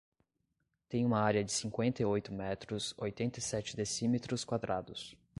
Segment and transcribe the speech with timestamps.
[0.89, 5.15] Tem uma área de cinquenta e oito metros, oitenta e sete decímetros quadrados.